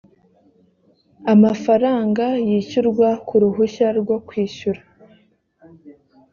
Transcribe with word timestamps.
amafaranga 1.33 2.25
yishyurwa 2.49 3.09
ku 3.27 3.35
ruhushya 3.41 3.87
rwo 3.99 4.17
kwishyura 4.27 4.81